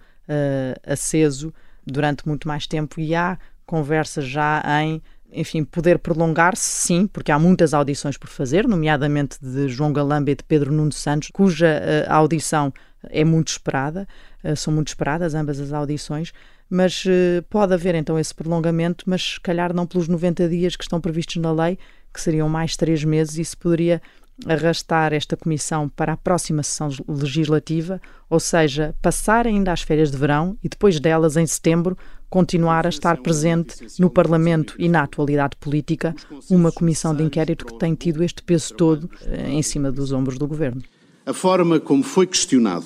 aceso 0.86 1.54
durante 1.86 2.28
muito 2.28 2.48
mais 2.48 2.68
tempo 2.68 3.00
e 3.00 3.16
há 3.16 3.38
conversas 3.66 4.26
já 4.26 4.62
em 4.82 5.02
enfim, 5.32 5.64
poder 5.64 6.00
prolongar-se, 6.00 6.64
sim, 6.64 7.08
porque 7.08 7.32
há 7.32 7.40
muitas 7.40 7.74
audições 7.74 8.18
por 8.18 8.30
fazer, 8.30 8.68
nomeadamente 8.68 9.38
de 9.42 9.68
João 9.68 9.92
Galamba 9.92 10.32
e 10.32 10.36
de 10.36 10.44
Pedro 10.44 10.72
Nuno 10.72 10.92
Santos, 10.92 11.30
cuja 11.32 11.82
uh, 11.82 12.12
audição 12.12 12.74
é 13.10 13.24
muito 13.24 13.50
esperada, 13.50 14.08
uh, 14.44 14.56
são 14.56 14.74
muito 14.74 14.88
esperadas 14.88 15.36
ambas 15.36 15.60
as 15.60 15.74
audições, 15.74 16.32
mas 16.70 17.04
uh, 17.06 17.44
pode 17.50 17.74
haver 17.74 17.96
então 17.96 18.18
esse 18.18 18.34
prolongamento, 18.34 19.04
mas 19.08 19.34
se 19.34 19.42
calhar 19.42 19.74
não 19.74 19.86
pelos 19.86 20.08
90 20.08 20.48
dias 20.48 20.76
que 20.76 20.84
estão 20.84 21.02
previstos 21.02 21.36
na 21.38 21.52
lei, 21.52 21.78
que 22.14 22.22
seriam 22.22 22.48
mais 22.48 22.76
três 22.76 23.04
meses, 23.04 23.38
isso 23.38 23.58
poderia 23.58 24.02
arrastar 24.46 25.14
esta 25.14 25.36
comissão 25.36 25.90
para 25.90 26.14
a 26.14 26.18
próxima 26.18 26.62
sessão 26.64 26.90
legislativa, 27.08 28.02
ou 28.30 28.40
seja, 28.40 28.96
passar 29.02 29.48
ainda 29.48 29.72
as 29.72 29.82
férias 29.82 30.12
de 30.12 30.18
verão 30.18 30.58
e 30.64 30.70
depois 30.70 31.00
delas, 31.00 31.38
em 31.38 31.46
setembro, 31.46 31.98
continuar 32.30 32.86
a 32.86 32.90
estar 32.90 33.18
presente 33.18 33.88
no 34.00 34.10
Parlamento 34.10 34.76
e 34.78 34.90
na 34.90 35.04
atualidade 35.04 35.56
política 35.58 36.14
uma 36.50 36.72
comissão 36.72 37.16
de 37.16 37.24
inquérito 37.24 37.66
que 37.66 37.78
tem 37.80 37.96
tido 37.96 38.24
este 38.24 38.44
peso 38.44 38.74
todo 38.74 39.10
eh, 39.26 39.50
em 39.50 39.62
cima 39.62 39.92
dos 39.92 40.12
ombros 40.12 40.38
do 40.38 40.48
governo. 40.48 40.82
A 41.26 41.34
forma 41.34 41.80
como 41.80 42.04
foi 42.04 42.28
questionado, 42.28 42.86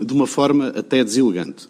de 0.00 0.12
uma 0.12 0.26
forma 0.26 0.68
até 0.68 1.02
deselegante, 1.02 1.68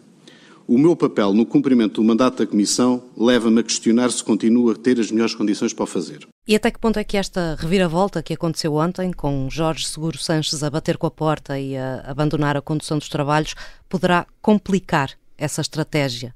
o 0.67 0.77
meu 0.77 0.95
papel 0.95 1.33
no 1.33 1.45
cumprimento 1.45 2.01
do 2.01 2.03
mandato 2.03 2.37
da 2.37 2.47
Comissão 2.47 3.03
leva-me 3.17 3.59
a 3.59 3.63
questionar 3.63 4.11
se 4.11 4.23
continuo 4.23 4.71
a 4.71 4.75
ter 4.75 4.99
as 4.99 5.11
melhores 5.11 5.35
condições 5.35 5.73
para 5.73 5.83
o 5.83 5.87
fazer. 5.87 6.27
E 6.47 6.55
até 6.55 6.71
que 6.71 6.79
ponto 6.79 6.99
é 6.99 7.03
que 7.03 7.17
esta 7.17 7.55
reviravolta 7.59 8.21
que 8.21 8.33
aconteceu 8.33 8.75
ontem, 8.75 9.11
com 9.11 9.49
Jorge 9.49 9.87
Seguro 9.87 10.17
Sanches 10.17 10.63
a 10.63 10.69
bater 10.69 10.97
com 10.97 11.07
a 11.07 11.11
porta 11.11 11.59
e 11.59 11.77
a 11.77 12.01
abandonar 12.05 12.57
a 12.57 12.61
condução 12.61 12.97
dos 12.97 13.09
trabalhos, 13.09 13.55
poderá 13.87 14.25
complicar 14.41 15.11
essa 15.37 15.61
estratégia? 15.61 16.35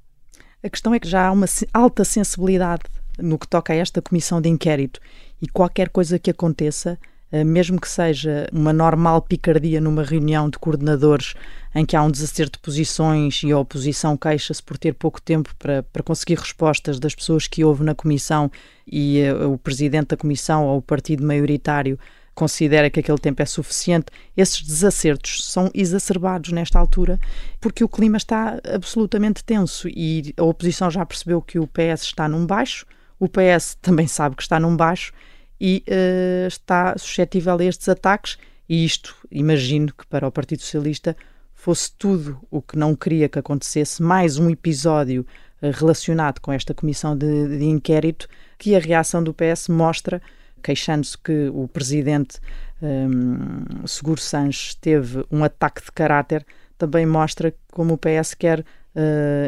A 0.63 0.69
questão 0.69 0.93
é 0.93 1.00
que 1.00 1.07
já 1.07 1.27
há 1.27 1.31
uma 1.31 1.46
alta 1.74 2.03
sensibilidade 2.03 2.84
no 3.19 3.38
que 3.38 3.48
toca 3.48 3.74
a 3.74 3.75
esta 3.75 4.01
comissão 4.01 4.41
de 4.41 4.50
inquérito 4.50 5.00
e 5.41 5.48
qualquer 5.48 5.89
coisa 5.89 6.19
que 6.19 6.31
aconteça 6.31 6.98
mesmo 7.46 7.79
que 7.79 7.89
seja 7.89 8.48
uma 8.53 8.72
normal 8.72 9.22
picardia 9.22 9.81
numa 9.81 10.03
reunião 10.03 10.50
de 10.50 10.57
coordenadores 10.57 11.34
em 11.75 11.86
que 11.86 11.96
há 11.96 12.01
um 12.01 12.10
desacerto 12.10 12.57
de 12.57 12.63
posições 12.63 13.43
e 13.43 13.51
a 13.51 13.60
oposição 13.60 14.15
queixa-se 14.17 14.63
por 14.63 14.77
ter 14.77 14.93
pouco 14.93 15.22
tempo 15.22 15.53
para, 15.60 15.84
para 15.84 16.01
conseguir 16.01 16.39
respostas 16.39 17.00
das 17.00 17.13
pessoas 17.13 17.48
que 17.48 17.63
houve 17.63 17.84
na 17.84 17.93
comissão 17.93 18.50
e 18.86 19.22
uh, 19.29 19.51
o 19.51 19.57
presidente 19.57 20.07
da 20.07 20.17
comissão 20.17 20.65
ou 20.65 20.77
o 20.77 20.81
partido 20.81 21.24
maioritário 21.24 22.00
considera 22.34 22.89
que 22.89 23.00
aquele 23.00 23.17
tempo 23.17 23.41
é 23.41 23.46
suficiente, 23.46 24.05
esses 24.36 24.62
desacertos 24.62 25.43
são 25.43 25.72
exacerbados 25.74 26.51
nesta 26.51 26.77
altura 26.77 27.19
porque 27.60 27.84
o 27.84 27.89
clima 27.89 28.17
está 28.17 28.60
absolutamente 28.74 29.43
tenso 29.43 29.89
e 29.89 30.34
a 30.38 30.43
oposição 30.43 30.89
já 30.89 31.05
percebeu 31.05 31.41
que 31.41 31.57
o 31.57 31.67
PS 31.67 32.03
está 32.03 32.27
num 32.27 32.46
baixo, 32.46 32.86
o 33.19 33.27
PS 33.27 33.75
também 33.81 34.07
sabe 34.07 34.36
que 34.36 34.43
está 34.43 34.60
num 34.60 34.75
baixo 34.75 35.12
e 35.60 35.84
uh, 35.88 36.48
está 36.48 36.98
suscetível 36.98 37.58
a 37.58 37.64
estes 37.64 37.90
ataques. 37.90 38.38
E 38.70 38.86
isto, 38.86 39.16
imagino 39.32 39.94
que 39.94 40.06
para 40.08 40.28
o 40.28 40.32
Partido 40.32 40.62
Socialista 40.62 41.16
fosse 41.54 41.92
tudo 41.98 42.40
o 42.52 42.62
que 42.62 42.78
não 42.78 42.96
queria 42.96 43.30
que 43.30 43.40
acontecesse, 43.40 44.02
mais 44.02 44.38
um 44.38 44.50
episódio 44.50 45.26
uh, 45.62 45.72
relacionado 45.72 46.40
com 46.40 46.52
esta 46.52 46.74
comissão 46.74 47.18
de, 47.18 47.58
de, 47.58 47.66
inquérito, 47.66 48.28
que 48.58 48.76
a 48.76 48.80
reação 48.80 49.24
do 49.24 49.34
PS 49.34 49.68
mostra, 49.70 50.22
queixando-se 50.62 51.18
que 51.18 51.50
o 51.54 51.68
presidente 51.68 52.40
um, 52.82 53.88
Seguro 53.88 54.20
Sanches 54.20 54.76
teve 54.76 55.26
um 55.32 55.44
ataque 55.44 55.84
de 55.84 55.92
caráter, 55.92 56.46
também 56.78 57.06
mostra 57.06 57.54
como 57.72 57.96
o 57.96 57.98
PS 57.98 58.34
quer 58.34 58.64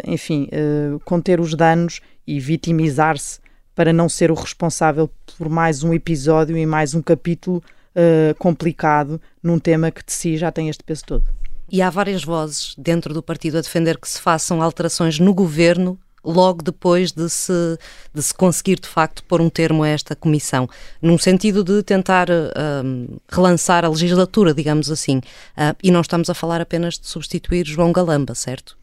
enfim, 0.06 0.48
conter 1.06 1.40
os 1.40 1.56
danos 1.56 2.02
e 2.26 2.40
vitimizar-se 2.40 3.40
para 3.80 3.94
não 3.94 4.10
ser 4.10 4.30
o 4.30 4.34
responsável 4.34 5.10
por 5.38 5.48
mais 5.48 5.84
um 5.86 5.94
episódio 5.94 6.58
e 6.58 6.66
mais 6.66 6.94
um 6.94 7.02
capítulo 7.02 7.64
complicado 8.38 9.22
num 9.42 9.58
tema 9.58 9.90
que 9.90 10.06
de 10.06 10.12
si 10.12 10.36
já 10.36 10.52
tem 10.52 10.68
este 10.68 10.84
peso 10.84 11.06
todo. 11.06 11.24
E 11.72 11.82
há 11.82 11.90
várias 11.90 12.22
vozes 12.22 12.76
dentro 12.78 13.14
do 13.14 13.24
partido 13.24 13.58
a 13.58 13.62
defender 13.62 13.98
que 13.98 14.10
se 14.10 14.20
façam 14.20 14.62
alterações 14.62 15.18
no 15.18 15.34
governo 15.34 15.98
logo 16.26 16.62
depois 16.62 17.14
de 17.14 17.30
se, 17.30 17.80
de 18.14 18.22
se 18.22 18.34
conseguir 18.34 18.82
de 18.82 18.88
facto 18.90 19.24
pôr 19.24 19.40
um 19.40 19.50
termo 19.50 19.84
a 19.84 19.88
esta 19.88 20.14
comissão, 20.14 20.68
num 21.02 21.18
sentido 21.18 21.64
de 21.64 21.82
tentar 21.82 22.30
uh, 22.30 23.22
relançar 23.30 23.86
a 23.86 23.90
legislatura, 23.90 24.54
digamos 24.54 24.92
assim. 24.92 25.20
Uh, 25.20 25.74
e 25.82 25.90
não 25.90 26.02
estamos 26.02 26.30
a 26.30 26.34
falar 26.34 26.60
apenas 26.60 27.00
de 27.00 27.08
substituir 27.08 27.66
João 27.66 27.94
Galamba, 27.94 28.36
certo? 28.36 28.78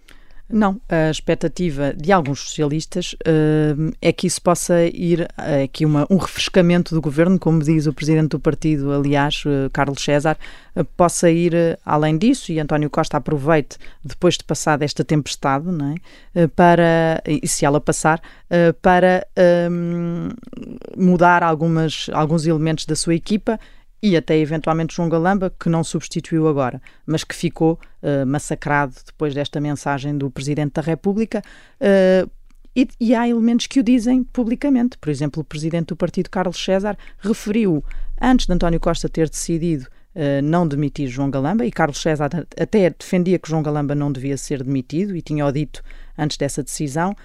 Não, 0.49 0.81
a 0.89 1.11
expectativa 1.11 1.93
de 1.93 2.13
alguns 2.13 2.41
socialistas 2.41 3.15
uh, 3.15 3.93
é 4.01 4.13
que 4.13 4.29
isso 4.29 4.41
possa 4.41 4.85
ir 4.85 5.23
uh, 5.23 5.65
aqui 5.65 5.85
uma, 5.85 6.07
um 6.09 6.19
refrescamento 6.19 6.95
do 6.95 7.01
governo, 7.01 7.37
como 7.37 7.61
diz 7.65 7.89
o 7.89 7.93
presidente 7.93 8.31
do 8.31 8.39
partido, 8.39 8.93
aliás, 8.93 9.43
uh, 9.45 9.69
Carlos 9.73 10.03
César, 10.03 10.39
possa 10.97 11.29
ir 11.31 11.79
além 11.85 12.17
disso 12.17 12.53
e 12.53 12.61
António 12.61 12.91
Costa 12.91 13.17
aproveite, 13.17 13.77
depois 14.05 14.37
de 14.37 14.45
passar 14.45 14.81
esta 14.83 15.03
tempestade, 15.03 15.67
não 15.67 15.95
é? 16.35 16.47
para, 16.49 17.23
e 17.27 17.49
se 17.49 17.65
ela 17.65 17.81
passar, 17.81 18.21
para 18.83 19.27
mudar 20.95 21.43
algumas, 21.43 22.11
alguns 22.13 22.47
elementos 22.47 22.85
da 22.85 22.95
sua 22.95 23.15
equipa 23.15 23.59
e 24.07 24.17
até 24.17 24.39
eventualmente 24.39 24.95
João 24.95 25.09
Galamba, 25.09 25.53
que 25.59 25.69
não 25.69 25.83
substituiu 25.83 26.47
agora, 26.47 26.81
mas 27.05 27.25
que 27.25 27.35
ficou 27.35 27.77
uh, 28.01 28.25
massacrado 28.25 28.95
depois 29.05 29.35
desta 29.35 29.61
mensagem 29.61 30.17
do 30.17 30.31
Presidente 30.31 30.75
da 30.75 30.83
República. 30.83 31.43
Uh, 31.81 32.31
e, 32.77 32.89
e, 33.01 33.15
há 33.17 33.29
elementos 33.29 33.67
que 33.67 33.81
o 33.81 33.83
dizem 33.83 34.23
publicamente. 34.23 34.97
Por 34.99 35.11
exemplo, 35.11 35.41
o 35.41 35.45
Presidente 35.45 35.87
do 35.89 35.97
Partido, 35.97 36.31
Carlos 36.31 36.63
César, 36.63 36.97
referiu, 37.19 37.83
antes 38.23 38.47
de 38.47 38.53
António 38.53 38.79
Costa 38.79 39.09
ter 39.09 39.29
decidido 39.29 39.89
uh, 40.15 40.41
não 40.41 40.69
demitir 40.69 41.09
João 41.09 41.29
Galamba, 41.29 41.67
e 41.67 41.73
Carlos 41.73 42.01
César 42.01 42.47
até 42.57 42.91
defendia 42.91 43.41
que 43.41 43.49
João 43.49 43.63
Galamba 43.63 43.97
não 43.97 44.13
devia 44.13 44.37
ser 44.37 44.63
demitido, 44.63 45.17
e 45.17 45.23
tinha-o 45.23 45.51
dito 45.51 45.83
antes 46.17 46.37
dessa 46.37 46.63
decisão, 46.63 47.17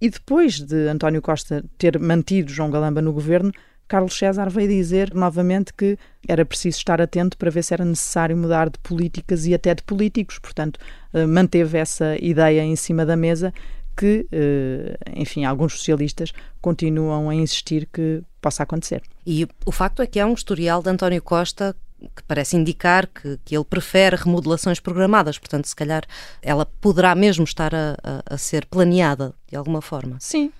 e 0.00 0.08
depois 0.08 0.58
de 0.58 0.88
António 0.88 1.20
Costa 1.20 1.62
ter 1.76 1.98
mantido 1.98 2.50
João 2.50 2.70
Galamba 2.70 3.02
no 3.02 3.12
governo, 3.12 3.52
Carlos 3.90 4.16
César 4.16 4.48
veio 4.48 4.68
dizer 4.68 5.12
novamente 5.12 5.74
que 5.74 5.98
era 6.28 6.44
preciso 6.44 6.78
estar 6.78 7.00
atento 7.00 7.36
para 7.36 7.50
ver 7.50 7.64
se 7.64 7.74
era 7.74 7.84
necessário 7.84 8.36
mudar 8.36 8.70
de 8.70 8.78
políticas 8.78 9.46
e 9.46 9.52
até 9.52 9.74
de 9.74 9.82
políticos. 9.82 10.38
Portanto, 10.38 10.78
eh, 11.12 11.26
manteve 11.26 11.76
essa 11.76 12.16
ideia 12.22 12.62
em 12.62 12.76
cima 12.76 13.04
da 13.04 13.16
mesa 13.16 13.52
que, 13.96 14.28
eh, 14.30 14.96
enfim, 15.16 15.44
alguns 15.44 15.72
socialistas 15.72 16.32
continuam 16.60 17.28
a 17.30 17.34
insistir 17.34 17.88
que 17.92 18.22
possa 18.40 18.62
acontecer. 18.62 19.02
E 19.26 19.48
o 19.66 19.72
facto 19.72 20.02
é 20.02 20.06
que 20.06 20.20
há 20.20 20.26
um 20.26 20.34
historial 20.34 20.80
de 20.84 20.88
António 20.88 21.20
Costa 21.20 21.74
que 22.14 22.22
parece 22.26 22.56
indicar 22.56 23.06
que, 23.06 23.38
que 23.44 23.56
ele 23.56 23.64
prefere 23.64 24.16
remodelações 24.16 24.80
programadas, 24.80 25.38
portanto, 25.38 25.66
se 25.66 25.76
calhar 25.76 26.02
ela 26.42 26.66
poderá 26.80 27.14
mesmo 27.14 27.44
estar 27.44 27.74
a, 27.74 27.96
a, 28.02 28.34
a 28.34 28.38
ser 28.38 28.66
planeada 28.66 29.34
de 29.50 29.56
alguma 29.56 29.82
forma. 29.82 30.16
Sim, 30.20 30.52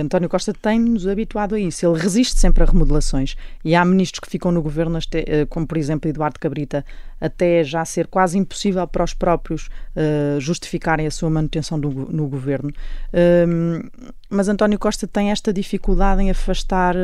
António 0.00 0.28
Costa 0.28 0.52
tem-nos 0.54 1.08
habituado 1.08 1.56
a 1.56 1.60
isso. 1.60 1.84
Ele 1.84 1.98
resiste 1.98 2.38
sempre 2.38 2.62
a 2.62 2.66
remodelações 2.66 3.34
e 3.64 3.74
há 3.74 3.84
ministros 3.84 4.20
que 4.20 4.30
ficam 4.30 4.52
no 4.52 4.62
governo, 4.62 4.96
eh, 5.12 5.44
como 5.46 5.66
por 5.66 5.76
exemplo 5.76 6.08
Eduardo 6.08 6.38
Cabrita, 6.38 6.84
até 7.20 7.64
já 7.64 7.84
ser 7.84 8.06
quase 8.06 8.38
impossível 8.38 8.86
para 8.86 9.02
os 9.02 9.12
próprios 9.12 9.68
uh, 9.96 10.40
justificarem 10.40 11.04
a 11.06 11.10
sua 11.10 11.28
manutenção 11.28 11.80
do, 11.80 11.90
no 11.90 12.28
governo. 12.28 12.70
Uh, 13.12 13.90
mas 14.30 14.48
António 14.48 14.78
Costa 14.78 15.06
tem 15.08 15.32
esta 15.32 15.52
dificuldade 15.52 16.22
em 16.22 16.30
afastar 16.30 16.94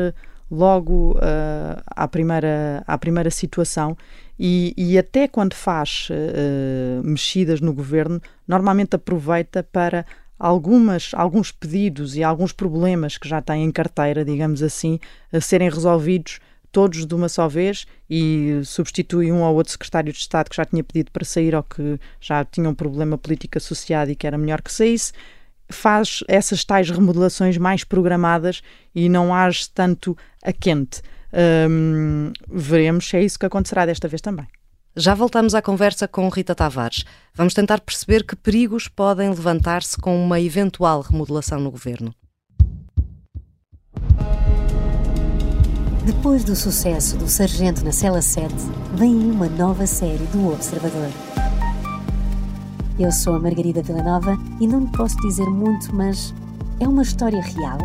logo 0.49 1.11
uh, 1.11 1.81
à, 1.87 2.07
primeira, 2.07 2.83
à 2.85 2.97
primeira 2.97 3.29
situação. 3.29 3.97
E, 4.39 4.73
e 4.77 4.97
até 4.97 5.27
quando 5.27 5.53
faz 5.53 6.09
uh, 6.09 7.03
mexidas 7.03 7.61
no 7.61 7.73
governo, 7.73 8.21
normalmente 8.47 8.95
aproveita 8.95 9.63
para 9.63 10.05
algumas, 10.37 11.11
alguns 11.13 11.51
pedidos 11.51 12.15
e 12.15 12.23
alguns 12.23 12.51
problemas 12.51 13.17
que 13.17 13.27
já 13.27 13.41
tem 13.41 13.63
em 13.63 13.71
carteira, 13.71 14.25
digamos 14.25 14.61
assim, 14.61 14.99
a 15.31 15.39
serem 15.39 15.69
resolvidos 15.69 16.39
todos 16.71 17.05
de 17.05 17.15
uma 17.15 17.29
só 17.29 17.47
vez 17.47 17.87
e 18.09 18.59
substitui 18.65 19.31
um 19.31 19.41
ou 19.41 19.55
outro 19.55 19.71
secretário 19.71 20.11
de 20.11 20.19
Estado 20.19 20.49
que 20.49 20.57
já 20.57 20.65
tinha 20.65 20.83
pedido 20.83 21.09
para 21.09 21.23
sair 21.23 21.55
ou 21.55 21.63
que 21.63 21.97
já 22.19 22.43
tinha 22.43 22.69
um 22.69 22.73
problema 22.73 23.17
político 23.17 23.57
associado 23.57 24.11
e 24.11 24.15
que 24.15 24.27
era 24.27 24.37
melhor 24.37 24.61
que 24.61 24.73
saísse 24.73 25.13
faz 25.69 26.23
essas 26.27 26.63
tais 26.63 26.89
remodelações 26.89 27.57
mais 27.57 27.83
programadas 27.83 28.61
e 28.93 29.09
não 29.09 29.33
age 29.33 29.69
tanto 29.69 30.17
a 30.43 30.53
quente. 30.53 31.01
Um, 31.69 32.31
veremos 32.47 33.09
se 33.09 33.17
é 33.17 33.23
isso 33.23 33.37
que 33.37 33.45
acontecerá 33.45 33.85
desta 33.85 34.07
vez 34.07 34.21
também. 34.21 34.47
Já 34.95 35.13
voltamos 35.13 35.53
à 35.53 35.61
conversa 35.61 36.07
com 36.07 36.29
Rita 36.29 36.55
Tavares. 36.55 37.03
Vamos 37.33 37.53
tentar 37.53 37.81
perceber 37.81 38.23
que 38.23 38.35
perigos 38.35 38.87
podem 38.87 39.29
levantar-se 39.29 39.97
com 39.97 40.23
uma 40.23 40.39
eventual 40.39 41.01
remodelação 41.01 41.59
no 41.59 41.69
governo. 41.69 42.15
Depois 46.05 46.45
do 46.45 46.55
sucesso 46.55 47.17
do 47.17 47.27
Sargento 47.27 47.83
na 47.83 47.91
Cela 47.91 48.21
7, 48.21 48.53
vem 48.93 49.15
uma 49.15 49.49
nova 49.49 49.85
série 49.85 50.25
do 50.27 50.53
Observador. 50.53 51.09
Eu 52.97 53.11
sou 53.11 53.35
a 53.35 53.39
Margarida 53.39 53.83
Villanova 53.83 54.37
e 54.57 54.65
não 54.65 54.79
lhe 54.79 54.87
posso 54.87 55.17
dizer 55.17 55.45
muito, 55.47 55.93
mas 55.93 56.33
é 56.79 56.87
uma 56.87 57.01
história 57.01 57.41
real 57.41 57.77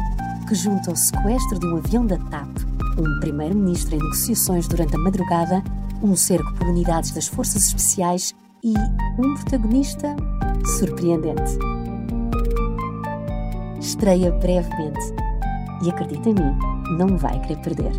que 0.47 0.55
junta 0.55 0.93
o 0.93 0.97
sequestro 0.97 1.59
de 1.59 1.67
um 1.67 1.79
avião 1.79 2.07
da 2.07 2.17
TAP, 2.17 2.59
um 2.97 3.19
primeiro-ministro 3.19 3.97
em 3.97 3.99
negociações 3.99 4.69
durante 4.69 4.95
a 4.95 4.99
madrugada, 5.00 5.64
um 6.00 6.14
cerco 6.14 6.55
por 6.55 6.69
unidades 6.69 7.11
das 7.11 7.26
forças 7.26 7.67
especiais 7.67 8.33
e 8.62 8.73
um 9.19 9.35
protagonista 9.35 10.14
surpreendente. 10.79 11.59
Estreia 13.81 14.31
brevemente 14.31 15.00
e 15.83 15.90
acredita 15.90 16.29
em 16.29 16.35
mim, 16.35 16.59
não 16.99 17.19
vai 17.19 17.40
querer 17.40 17.61
perder. 17.62 17.93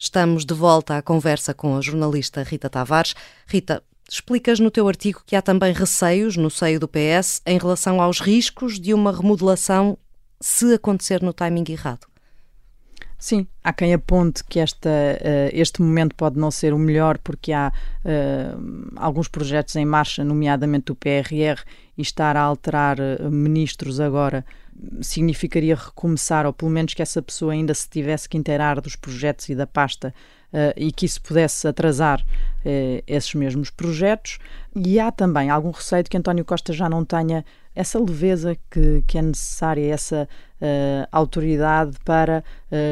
Estamos 0.00 0.44
de 0.44 0.54
volta 0.54 0.96
à 0.96 1.02
conversa 1.02 1.52
com 1.52 1.76
a 1.76 1.80
jornalista 1.80 2.44
Rita 2.44 2.70
Tavares. 2.70 3.16
Rita, 3.48 3.82
explicas 4.08 4.60
no 4.60 4.70
teu 4.70 4.86
artigo 4.86 5.24
que 5.26 5.34
há 5.34 5.42
também 5.42 5.72
receios 5.72 6.36
no 6.36 6.48
seio 6.48 6.78
do 6.78 6.86
PS 6.86 7.42
em 7.44 7.58
relação 7.58 8.00
aos 8.00 8.20
riscos 8.20 8.78
de 8.78 8.94
uma 8.94 9.10
remodelação 9.10 9.98
se 10.40 10.72
acontecer 10.72 11.20
no 11.20 11.32
timing 11.32 11.64
errado. 11.68 12.06
Sim, 13.18 13.48
há 13.64 13.72
quem 13.72 13.92
aponte 13.92 14.44
que 14.44 14.60
esta, 14.60 14.88
uh, 14.88 15.50
este 15.52 15.82
momento 15.82 16.14
pode 16.14 16.38
não 16.38 16.52
ser 16.52 16.72
o 16.72 16.78
melhor 16.78 17.18
porque 17.18 17.52
há 17.52 17.72
uh, 18.04 18.92
alguns 18.94 19.26
projetos 19.26 19.74
em 19.74 19.84
marcha, 19.84 20.22
nomeadamente 20.22 20.92
o 20.92 20.94
PRR, 20.94 21.60
e 21.96 22.02
estar 22.02 22.36
a 22.36 22.42
alterar 22.42 22.98
uh, 23.00 23.28
ministros 23.28 23.98
agora 23.98 24.44
significaria 25.00 25.74
recomeçar, 25.74 26.46
ou 26.46 26.52
pelo 26.52 26.70
menos 26.70 26.94
que 26.94 27.02
essa 27.02 27.20
pessoa 27.20 27.52
ainda 27.52 27.74
se 27.74 27.88
tivesse 27.88 28.28
que 28.28 28.36
inteirar 28.36 28.80
dos 28.80 28.96
projetos 28.96 29.48
e 29.48 29.54
da 29.54 29.66
pasta 29.66 30.14
uh, 30.52 30.72
e 30.76 30.92
que 30.92 31.06
isso 31.06 31.20
pudesse 31.20 31.66
atrasar 31.66 32.20
uh, 32.20 33.02
esses 33.06 33.34
mesmos 33.34 33.70
projetos. 33.70 34.38
E 34.74 35.00
há 35.00 35.10
também 35.10 35.50
algum 35.50 35.70
receio 35.70 36.02
de 36.02 36.10
que 36.10 36.16
António 36.16 36.44
Costa 36.44 36.72
já 36.72 36.88
não 36.88 37.04
tenha 37.04 37.44
essa 37.74 37.98
leveza 37.98 38.56
que, 38.70 39.02
que 39.06 39.18
é 39.18 39.22
necessária, 39.22 39.92
essa 39.92 40.28
uh, 40.60 41.08
autoridade 41.12 41.96
para 42.04 42.42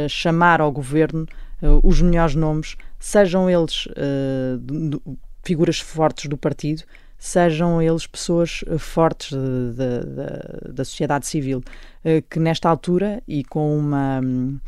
chamar 0.09 0.61
ao 0.61 0.71
governo 0.71 1.27
os 1.83 2.03
melhores 2.03 2.35
nomes, 2.35 2.77
sejam 2.99 3.49
eles 3.49 3.89
figuras 5.43 5.81
fortes 5.81 6.29
do 6.29 6.37
partido, 6.37 6.85
sejam 7.27 7.83
eles 7.83 8.07
pessoas 8.07 8.65
eh, 8.69 8.79
fortes 8.79 9.37
de, 9.37 10.73
da 10.73 10.85
sociedade 10.85 11.27
civil, 11.27 11.61
eh, 12.05 12.23
que 12.23 12.39
nesta 12.39 12.69
altura 12.69 13.21
e 13.27 13.43
com 13.45 13.77
uma 13.77 14.21
hum, 14.23 14.61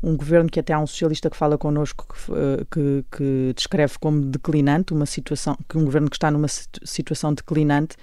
um 0.00 0.16
governo 0.16 0.50
que 0.50 0.60
até 0.60 0.72
há 0.72 0.78
um 0.78 0.86
socialista 0.86 1.30
que 1.30 1.36
fala 1.36 1.58
connosco 1.58 2.06
que, 2.06 2.32
eh, 2.32 2.66
que, 2.70 3.04
que, 3.16 3.52
descreve 3.56 3.98
como 3.98 4.20
declinante, 4.20 4.92
uma 4.92 5.06
situação, 5.06 5.56
que 5.68 5.76
um 5.76 5.84
governo 5.84 6.08
que 6.08 6.16
está 6.16 6.30
numa 6.30 6.46
situação 6.48 7.34
declinante, 7.34 7.96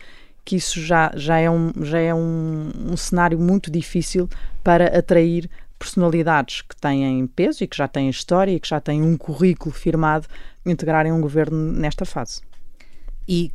que 0.43 0.57
isso 0.57 0.81
já, 0.81 1.11
já 1.15 1.37
é, 1.37 1.49
um, 1.49 1.71
já 1.81 1.99
é 1.99 2.13
um, 2.13 2.71
um 2.91 2.97
cenário 2.97 3.39
muito 3.39 3.71
difícil 3.71 4.27
para 4.63 4.97
atrair 4.97 5.49
personalidades 5.79 6.63
que 6.63 6.75
têm 6.75 7.27
peso 7.27 7.63
e 7.63 7.67
que 7.67 7.77
já 7.77 7.87
têm 7.87 8.09
história 8.09 8.51
e 8.51 8.59
que 8.59 8.67
já 8.67 8.81
têm 8.81 9.01
um 9.01 9.15
currículo 9.15 9.73
firmado 9.73 10.27
integrarem 10.65 11.11
um 11.13 11.21
governo 11.21 11.71
nesta 11.71 12.03
fase. 12.03 12.41
E 13.27 13.51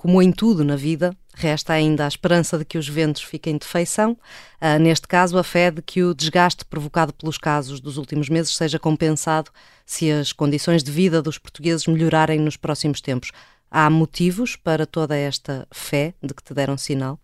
como 0.00 0.22
em 0.22 0.32
tudo 0.32 0.64
na 0.64 0.76
vida, 0.76 1.14
resta 1.34 1.74
ainda 1.74 2.06
a 2.06 2.08
esperança 2.08 2.56
de 2.56 2.64
que 2.64 2.78
os 2.78 2.88
ventos 2.88 3.20
fiquem 3.20 3.58
de 3.58 3.66
feição. 3.66 4.16
Uh, 4.58 4.80
neste 4.80 5.06
caso, 5.06 5.36
a 5.36 5.44
fé 5.44 5.70
de 5.70 5.82
que 5.82 6.02
o 6.02 6.14
desgaste 6.14 6.64
provocado 6.64 7.12
pelos 7.12 7.36
casos 7.36 7.80
dos 7.80 7.98
últimos 7.98 8.30
meses 8.30 8.56
seja 8.56 8.78
compensado 8.78 9.50
se 9.84 10.10
as 10.10 10.32
condições 10.32 10.82
de 10.82 10.90
vida 10.90 11.20
dos 11.20 11.36
portugueses 11.36 11.86
melhorarem 11.86 12.40
nos 12.40 12.56
próximos 12.56 13.02
tempos. 13.02 13.30
Há 13.70 13.90
motivos 13.90 14.56
para 14.56 14.86
toda 14.86 15.14
esta 15.14 15.68
fé 15.70 16.14
de 16.22 16.32
que 16.32 16.42
te 16.42 16.54
deram 16.54 16.78
sinal? 16.78 17.20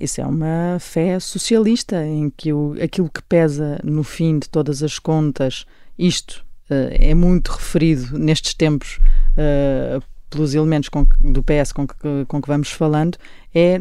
Isso 0.00 0.20
é 0.20 0.26
uma 0.26 0.78
fé 0.80 1.20
socialista, 1.20 2.04
em 2.04 2.30
que 2.30 2.52
o, 2.52 2.74
aquilo 2.82 3.08
que 3.08 3.22
pesa 3.22 3.78
no 3.84 4.02
fim 4.02 4.40
de 4.40 4.48
todas 4.48 4.82
as 4.82 4.98
contas, 4.98 5.64
isto 5.96 6.44
uh, 6.68 6.90
é 6.90 7.14
muito 7.14 7.52
referido 7.52 8.18
nestes 8.18 8.54
tempos 8.54 8.98
uh, 9.38 10.02
pelos 10.36 10.54
elementos 10.54 10.88
que, 10.90 10.98
do 11.20 11.42
PS 11.42 11.72
com 11.72 11.86
que, 11.86 11.96
com 12.28 12.42
que 12.42 12.48
vamos 12.48 12.70
falando, 12.70 13.16
é 13.54 13.80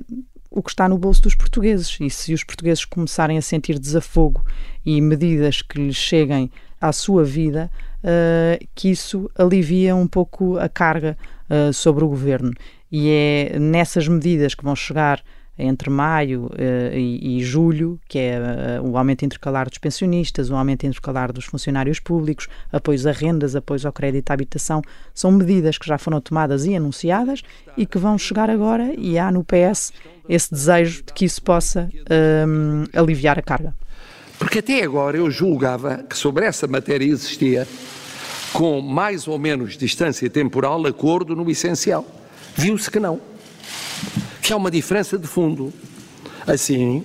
o 0.50 0.64
que 0.64 0.70
está 0.70 0.88
no 0.88 0.98
bolso 0.98 1.22
dos 1.22 1.36
portugueses. 1.36 1.98
E 2.00 2.10
se 2.10 2.34
os 2.34 2.44
portugueses 2.44 2.86
começarem 2.86 3.38
a 3.38 3.42
sentir 3.42 3.78
desafogo 3.78 4.44
e 4.86 5.02
medidas 5.02 5.62
que 5.62 5.78
lhes 5.78 5.98
cheguem 5.98 6.50
à 6.80 6.94
sua 6.94 7.26
vida, 7.26 7.70
uh, 8.00 8.66
que 8.74 8.90
isso 8.90 9.30
alivia 9.38 9.96
um 9.96 10.08
pouco 10.08 10.58
a 10.58 10.70
carga 10.70 11.18
uh, 11.50 11.74
sobre 11.74 12.06
o 12.06 12.08
governo. 12.08 12.54
E 12.90 13.10
é 13.10 13.60
nessas 13.60 14.08
medidas 14.08 14.56
que 14.56 14.64
vão 14.64 14.76
chegar 14.76 15.22
entre 15.58 15.90
maio 15.90 16.48
uh, 16.48 16.94
e, 16.94 17.38
e, 17.38 17.44
julho, 17.44 18.00
que 18.08 18.20
é 18.20 18.80
uh, 18.82 18.88
o 18.88 18.98
aumento 18.98 19.24
intercalar 19.24 19.70
dos 19.70 19.78
pensionistas, 19.78 20.50
o 20.50 20.56
aumento 20.56 20.86
intercalar 20.86 21.32
dos 21.32 21.46
funcionários 21.46 22.00
públicos, 22.00 22.48
apoios 22.72 23.08
a 23.08 23.12
rendas, 23.12 23.56
apoios 23.56 23.86
ao 23.86 23.94
crédito 23.94 24.30
à 24.32 24.34
habitação, 24.34 24.82
são 25.14 25.32
medidas 25.32 25.78
que 25.78 25.88
já 25.88 25.98
foram 25.98 26.20
tomadas 26.20 26.66
e 26.66 26.76
anunciadas 26.76 27.42
e 27.78 27.86
que 27.86 27.98
vão 27.98 28.18
chegar 28.18 28.50
agora 28.50 28.94
e 28.98 29.18
há 29.18 29.32
no 29.32 29.44
PS 29.44 29.94
esse 30.28 30.52
desejo 30.52 31.04
de 31.04 31.14
que 31.14 31.24
isso 31.24 31.42
possa 31.42 31.90
um, 32.48 32.84
aliviar 32.94 33.40
a 33.40 33.42
carga. 33.42 33.74
Porque 34.38 34.60
até 34.60 34.84
agora 34.84 35.18
eu 35.18 35.32
julgava 35.32 36.04
que 36.10 36.18
sobre 36.18 36.46
essa 36.46 36.68
matéria 36.68 37.06
existia, 37.06 37.66
com 38.52 38.82
mais 38.82 39.28
ou 39.28 39.40
menos 39.40 39.78
distância 39.78 40.30
temporal, 40.30 40.86
acordo 40.86 41.36
no 41.36 41.50
essencial. 41.50 42.06
Viu-se 42.58 42.92
que 42.92 43.00
não 43.00 43.35
que 44.46 44.54
há 44.54 44.58
uma 44.58 44.70
diferença 44.70 45.18
de 45.18 45.26
fundo. 45.26 45.74
Assim, 46.46 47.04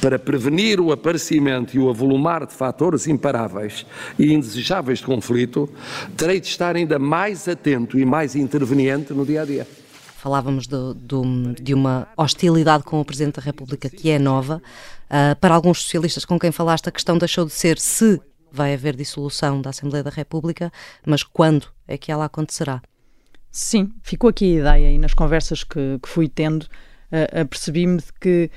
para 0.00 0.18
prevenir 0.18 0.80
o 0.80 0.90
aparecimento 0.90 1.76
e 1.76 1.78
o 1.78 1.88
avolumar 1.88 2.44
de 2.44 2.52
fatores 2.52 3.06
imparáveis 3.06 3.86
e 4.18 4.32
indesejáveis 4.32 4.98
de 4.98 5.04
conflito, 5.04 5.70
terei 6.16 6.40
de 6.40 6.48
estar 6.48 6.74
ainda 6.74 6.98
mais 6.98 7.46
atento 7.46 7.96
e 7.96 8.04
mais 8.04 8.34
interveniente 8.34 9.12
no 9.12 9.24
dia 9.24 9.42
a 9.42 9.44
dia. 9.44 9.68
Falávamos 10.16 10.66
de, 10.66 10.94
de, 10.96 11.62
de 11.62 11.74
uma 11.74 12.08
hostilidade 12.16 12.82
com 12.82 13.00
o 13.00 13.04
Presidente 13.04 13.36
da 13.36 13.42
República 13.42 13.88
que 13.88 14.10
é 14.10 14.18
nova. 14.18 14.60
Uh, 15.06 15.36
para 15.40 15.54
alguns 15.54 15.80
socialistas 15.80 16.24
com 16.24 16.40
quem 16.40 16.50
falaste, 16.50 16.88
a 16.88 16.92
questão 16.92 17.16
deixou 17.16 17.44
de 17.44 17.52
ser 17.52 17.78
se 17.78 18.20
vai 18.50 18.74
haver 18.74 18.96
dissolução 18.96 19.62
da 19.62 19.70
Assembleia 19.70 20.02
da 20.02 20.10
República, 20.10 20.72
mas 21.06 21.22
quando 21.22 21.68
é 21.86 21.96
que 21.96 22.10
ela 22.10 22.24
acontecerá? 22.24 22.82
Sim, 23.56 23.92
ficou 24.02 24.30
aqui 24.30 24.56
a 24.56 24.60
ideia 24.60 24.90
e 24.90 24.98
nas 24.98 25.14
conversas 25.14 25.62
que, 25.62 26.00
que 26.02 26.08
fui 26.08 26.28
tendo 26.28 26.64
uh, 26.64 27.42
apercebi-me 27.42 27.98
de 27.98 28.12
que 28.20 28.50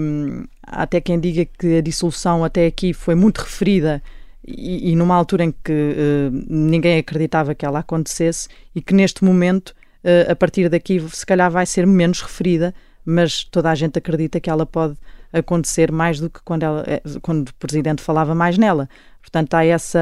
um, 0.00 0.46
há 0.66 0.84
até 0.84 0.98
quem 0.98 1.20
diga 1.20 1.44
que 1.44 1.76
a 1.76 1.82
dissolução 1.82 2.42
até 2.42 2.64
aqui 2.64 2.94
foi 2.94 3.14
muito 3.14 3.36
referida 3.42 4.02
e, 4.42 4.92
e 4.92 4.96
numa 4.96 5.14
altura 5.14 5.44
em 5.44 5.52
que 5.52 5.70
uh, 5.70 6.30
ninguém 6.48 6.96
acreditava 6.96 7.54
que 7.54 7.66
ela 7.66 7.80
acontecesse 7.80 8.48
e 8.74 8.80
que 8.80 8.94
neste 8.94 9.22
momento, 9.22 9.74
uh, 10.02 10.32
a 10.32 10.34
partir 10.34 10.70
daqui, 10.70 10.98
se 11.10 11.26
calhar 11.26 11.50
vai 11.50 11.66
ser 11.66 11.86
menos 11.86 12.22
referida, 12.22 12.74
mas 13.04 13.44
toda 13.44 13.70
a 13.70 13.74
gente 13.74 13.98
acredita 13.98 14.40
que 14.40 14.48
ela 14.48 14.64
pode 14.64 14.96
acontecer 15.30 15.92
mais 15.92 16.18
do 16.18 16.30
que 16.30 16.40
quando, 16.42 16.62
ela, 16.62 16.82
quando 17.20 17.50
o 17.50 17.54
Presidente 17.56 18.00
falava 18.00 18.34
mais 18.34 18.56
nela. 18.56 18.88
Portanto, 19.20 19.52
há 19.52 19.66
essa 19.66 20.00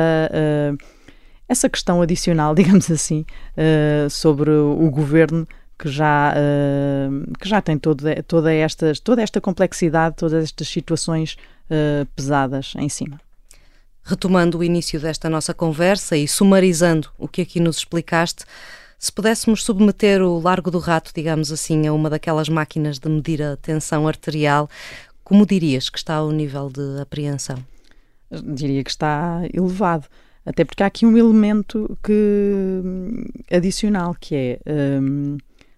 essa 1.48 1.68
questão 1.68 2.02
adicional, 2.02 2.54
digamos 2.56 2.90
assim, 2.90 3.24
uh, 3.56 4.10
sobre 4.10 4.50
o 4.50 4.90
governo 4.90 5.46
que 5.78 5.88
já, 5.88 6.34
uh, 6.34 7.32
que 7.38 7.48
já 7.48 7.62
tem 7.62 7.78
todo, 7.78 8.04
toda, 8.26 8.52
esta, 8.52 8.92
toda 9.02 9.22
esta 9.22 9.40
complexidade, 9.40 10.16
todas 10.16 10.44
estas 10.44 10.68
situações 10.68 11.36
uh, 11.70 12.04
pesadas 12.16 12.74
em 12.76 12.88
cima. 12.88 13.20
Retomando 14.02 14.58
o 14.58 14.64
início 14.64 14.98
desta 14.98 15.28
nossa 15.30 15.54
conversa 15.54 16.16
e 16.16 16.26
sumarizando 16.26 17.10
o 17.16 17.28
que 17.28 17.42
aqui 17.42 17.60
nos 17.60 17.78
explicaste, 17.78 18.44
se 18.98 19.12
pudéssemos 19.12 19.62
submeter 19.62 20.20
o 20.22 20.40
Largo 20.40 20.72
do 20.72 20.80
Rato, 20.80 21.12
digamos 21.14 21.52
assim, 21.52 21.86
a 21.86 21.92
uma 21.92 22.10
daquelas 22.10 22.48
máquinas 22.48 22.98
de 22.98 23.08
medir 23.08 23.40
a 23.40 23.56
tensão 23.56 24.08
arterial, 24.08 24.68
como 25.22 25.46
dirias 25.46 25.88
que 25.88 25.98
está 25.98 26.14
ao 26.14 26.32
nível 26.32 26.68
de 26.68 27.00
apreensão? 27.00 27.62
Diria 28.30 28.82
que 28.82 28.90
está 28.90 29.42
elevado. 29.52 30.06
Até 30.48 30.64
porque 30.64 30.82
há 30.82 30.86
aqui 30.86 31.04
um 31.04 31.14
elemento 31.14 31.98
que, 32.02 32.80
adicional, 33.54 34.16
que 34.18 34.34
é 34.34 34.60
um, 34.98 35.36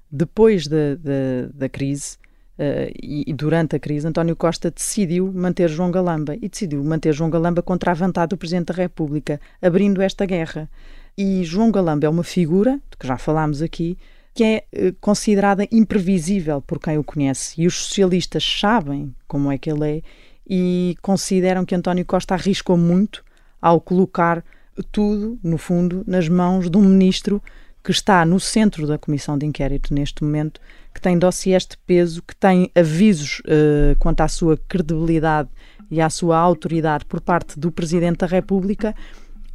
depois 0.08 0.68
da, 0.68 0.94
da, 0.94 1.48
da 1.52 1.68
crise 1.68 2.16
uh, 2.56 2.88
e, 3.02 3.24
e, 3.26 3.32
durante 3.32 3.74
a 3.74 3.80
crise, 3.80 4.06
António 4.06 4.36
Costa 4.36 4.70
decidiu 4.70 5.32
manter 5.32 5.68
João 5.68 5.90
Galamba 5.90 6.36
e 6.36 6.48
decidiu 6.48 6.84
manter 6.84 7.12
João 7.12 7.28
Galamba 7.28 7.62
contra 7.62 7.90
a 7.90 7.94
vontade 7.94 8.30
do 8.30 8.36
Presidente 8.36 8.66
da 8.66 8.74
República, 8.74 9.40
abrindo 9.60 10.00
esta 10.00 10.24
guerra. 10.24 10.70
E 11.18 11.42
João 11.42 11.72
Galamba 11.72 12.06
é 12.06 12.08
uma 12.08 12.22
figura, 12.22 12.80
de 12.92 12.96
que 12.96 13.08
já 13.08 13.18
falámos 13.18 13.62
aqui, 13.62 13.98
que 14.32 14.44
é 14.44 14.64
uh, 14.72 14.94
considerada 15.00 15.66
imprevisível 15.72 16.62
por 16.62 16.78
quem 16.78 16.96
o 16.96 17.02
conhece. 17.02 17.60
E 17.60 17.66
os 17.66 17.74
socialistas 17.74 18.44
sabem 18.44 19.12
como 19.26 19.50
é 19.50 19.58
que 19.58 19.68
ele 19.68 19.98
é 19.98 20.02
e 20.48 20.94
consideram 21.02 21.64
que 21.64 21.74
António 21.74 22.04
Costa 22.04 22.34
arriscou 22.34 22.76
muito 22.76 23.24
ao 23.60 23.80
colocar 23.80 24.44
tudo, 24.90 25.38
no 25.42 25.58
fundo, 25.58 26.02
nas 26.06 26.28
mãos 26.28 26.70
de 26.70 26.76
um 26.76 26.82
ministro 26.82 27.42
que 27.82 27.90
está 27.90 28.24
no 28.24 28.38
centro 28.38 28.86
da 28.86 28.98
comissão 28.98 29.38
de 29.38 29.46
inquérito 29.46 29.94
neste 29.94 30.22
momento, 30.22 30.60
que 30.94 31.00
tem 31.00 31.18
dossiês 31.18 31.66
de 31.66 31.76
peso, 31.86 32.22
que 32.22 32.36
tem 32.36 32.70
avisos 32.74 33.40
uh, 33.40 33.96
quanto 33.98 34.20
à 34.20 34.28
sua 34.28 34.58
credibilidade 34.68 35.48
e 35.90 36.00
à 36.00 36.10
sua 36.10 36.38
autoridade 36.38 37.04
por 37.04 37.20
parte 37.20 37.58
do 37.58 37.72
Presidente 37.72 38.18
da 38.18 38.26
República 38.26 38.94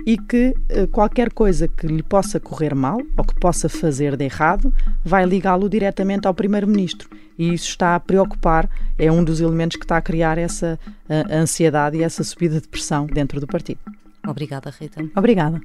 e 0.06 0.18
que 0.18 0.56
uh, 0.72 0.88
qualquer 0.88 1.32
coisa 1.32 1.68
que 1.68 1.86
lhe 1.88 2.04
possa 2.04 2.40
correr 2.40 2.74
mal 2.74 3.00
ou 3.16 3.24
que 3.24 3.36
possa 3.40 3.70
fazer 3.70 4.18
de 4.18 4.26
errado 4.26 4.74
vai 5.04 5.26
ligá-lo 5.26 5.70
diretamente 5.70 6.28
ao 6.28 6.34
Primeiro-Ministro. 6.34 7.10
E 7.38 7.54
isso 7.54 7.70
está 7.70 7.96
a 7.96 8.00
preocupar, 8.00 8.70
é 8.98 9.12
um 9.12 9.24
dos 9.24 9.40
elementos 9.40 9.78
que 9.78 9.86
está 9.86 9.98
a 9.98 10.02
criar 10.02 10.38
essa 10.38 10.80
uh, 11.08 11.34
ansiedade 11.34 11.98
e 11.98 12.04
essa 12.04 12.24
subida 12.24 12.60
de 12.60 12.68
pressão 12.68 13.06
dentro 13.06 13.40
do 13.40 13.48
partido. 13.48 13.80
Obrigada, 14.28 14.70
Rita. 14.70 15.02
Obrigada. 15.16 15.62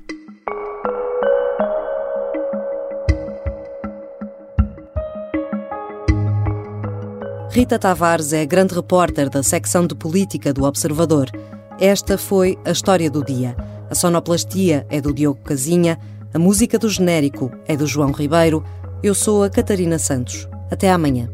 Rita 7.51 7.79
Tavares 7.81 8.33
é 8.33 8.46
grande 8.46 8.75
repórter 8.75 9.29
da 9.29 9.42
secção 9.42 9.85
de 9.85 9.94
política 9.94 10.53
do 10.53 10.64
Observador. 10.64 11.31
Esta 11.81 12.16
foi 12.16 12.57
a 12.64 12.70
história 12.70 13.11
do 13.11 13.25
dia. 13.25 13.57
A 13.90 13.94
sonoplastia 13.94 14.87
é 14.88 15.01
do 15.01 15.12
Diogo 15.12 15.40
Casinha, 15.42 15.99
a 16.33 16.38
música 16.38 16.79
do 16.79 16.88
genérico 16.88 17.51
é 17.66 17.77
do 17.77 17.88
João 17.88 18.12
Ribeiro. 18.12 18.64
Eu 19.03 19.16
sou 19.16 19.42
a 19.42 19.51
Catarina 19.51 19.99
Santos. 19.99 20.49
Até 20.70 20.92
amanhã. 20.92 21.29